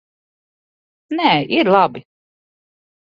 Nē, 1.19 1.29
ir 1.59 1.73
labi. 1.77 2.05